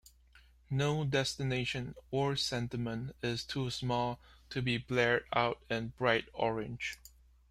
[0.71, 6.97] No destination or sentiment is too small to be blared out in bright orange.